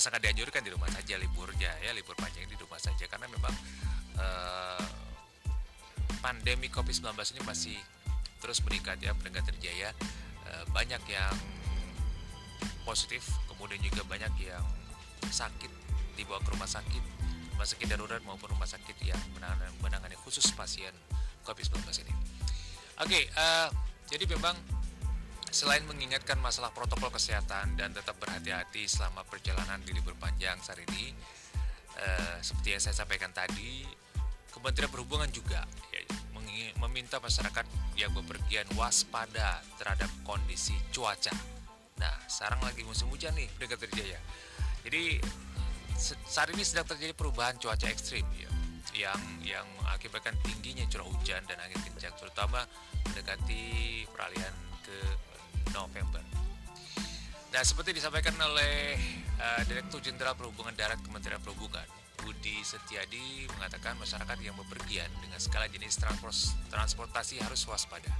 sangat 0.00 0.24
dianjurkan 0.24 0.64
di 0.64 0.72
rumah 0.72 0.88
saja 0.88 1.20
liburnya 1.20 1.70
ya 1.84 1.92
libur 1.92 2.16
panjang 2.16 2.48
di 2.48 2.56
rumah 2.56 2.80
saja 2.80 3.04
karena 3.04 3.28
memang 3.28 3.54
uh, 4.16 4.84
pandemi 6.24 6.72
COVID-19 6.72 7.14
ini 7.36 7.42
masih 7.44 7.78
terus 8.40 8.64
meningkat 8.64 8.96
ya 9.04 9.12
pendengar 9.12 9.44
terjaya 9.44 9.92
uh, 10.48 10.64
banyak 10.72 11.00
yang 11.06 11.36
positif 12.88 13.28
kemudian 13.46 13.78
juga 13.84 14.02
banyak 14.08 14.32
yang 14.40 14.64
sakit 15.28 15.68
dibawa 16.16 16.40
ke 16.40 16.48
rumah 16.52 16.68
sakit 16.68 17.04
rumah 17.60 17.68
sakit 17.68 17.86
darurat 17.92 18.24
maupun 18.24 18.56
rumah 18.56 18.64
sakit 18.64 18.96
yang 19.04 19.20
menangani, 19.36 19.68
menangani 19.84 20.16
khusus 20.24 20.48
pasien 20.56 20.96
COVID-19 21.44 21.76
ini. 22.08 22.12
Oke, 23.04 23.04
okay, 23.04 23.22
uh, 23.36 23.68
jadi 24.08 24.24
memang 24.32 24.56
Selain 25.50 25.82
mengingatkan 25.82 26.38
masalah 26.38 26.70
protokol 26.70 27.10
kesehatan 27.10 27.74
dan 27.74 27.90
tetap 27.90 28.14
berhati-hati 28.22 28.86
selama 28.86 29.26
perjalanan 29.26 29.82
di 29.82 29.90
libur 29.90 30.14
panjang 30.14 30.54
saat 30.62 30.78
ini, 30.78 31.10
eh, 31.98 32.36
seperti 32.38 32.78
yang 32.78 32.82
saya 32.82 32.94
sampaikan 33.02 33.34
tadi, 33.34 33.82
Kementerian 34.50 34.90
Perhubungan 34.90 35.30
juga 35.30 35.66
ya, 35.90 36.02
meminta 36.78 37.18
masyarakat 37.18 37.66
yang 37.98 38.14
bepergian 38.14 38.66
waspada 38.78 39.62
terhadap 39.78 40.10
kondisi 40.22 40.74
cuaca. 40.94 41.34
Nah, 41.98 42.14
sekarang 42.30 42.62
lagi 42.62 42.86
musim 42.86 43.10
hujan 43.10 43.34
nih, 43.34 43.50
dekat 43.58 43.90
terjaya. 43.90 44.18
Jadi 44.86 45.20
saat 46.26 46.48
ini 46.54 46.64
sedang 46.64 46.88
terjadi 46.88 47.12
perubahan 47.12 47.58
cuaca 47.60 47.90
ekstrim 47.90 48.24
ya, 48.38 48.50
yang 48.94 49.20
yang 49.44 49.66
mengakibatkan 49.82 50.34
tingginya 50.46 50.86
curah 50.88 51.06
hujan 51.10 51.42
dan 51.44 51.58
angin 51.60 51.78
kencang, 51.90 52.14
terutama 52.16 52.64
mendekati 53.06 54.06
peralihan 54.08 54.54
ke 54.82 54.98
November. 55.74 56.22
Nah, 57.50 57.62
seperti 57.66 57.90
disampaikan 57.98 58.38
oleh 58.38 58.94
uh, 59.42 59.62
Direktur 59.66 59.98
Jenderal 59.98 60.38
Perhubungan 60.38 60.70
Darat 60.70 61.02
Kementerian 61.02 61.42
Perhubungan, 61.42 61.82
Budi 62.22 62.62
Setiadi 62.62 63.50
mengatakan 63.58 63.98
masyarakat 63.98 64.38
yang 64.38 64.54
bepergian 64.54 65.10
dengan 65.18 65.40
skala 65.42 65.66
jenis 65.66 65.98
transportasi 66.70 67.42
harus 67.42 67.66
waspada. 67.66 68.12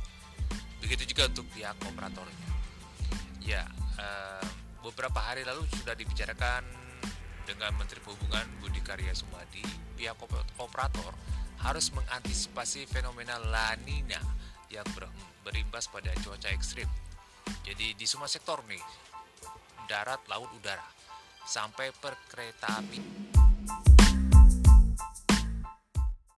Begitu 0.83 1.15
juga 1.15 1.31
untuk 1.31 1.47
pihak 1.55 1.79
operatornya. 1.79 2.49
Ya, 3.39 3.71
uh, 4.03 4.47
beberapa 4.83 5.23
hari 5.23 5.47
lalu 5.47 5.63
sudah 5.79 5.95
dibicarakan 5.95 6.67
dengan 7.47 7.71
Menteri 7.79 8.03
Perhubungan 8.03 8.51
Budi 8.59 8.83
Karya 8.83 9.15
Sumadi, 9.15 9.63
pihak 9.95 10.19
operator 10.59 11.15
harus 11.63 11.93
mengantisipasi 11.95 12.89
fenomena 12.91 13.39
La 13.39 13.79
Nina 13.87 14.19
yang 14.73 14.87
berimbas 15.47 15.87
pada 15.87 16.11
cuaca 16.19 16.49
ekstrim 16.51 16.89
jadi 17.65 17.95
di 17.95 18.07
semua 18.09 18.27
sektor 18.27 18.61
nih, 18.67 18.83
darat, 19.87 20.21
laut, 20.27 20.51
udara, 20.57 20.85
sampai 21.47 21.95
per 21.95 22.19
kereta 22.29 22.79
api. 22.79 23.30